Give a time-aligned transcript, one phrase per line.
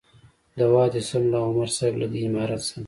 [0.59, 2.79] دوه دې سه ملا عمر صاحب له دې امارت سره.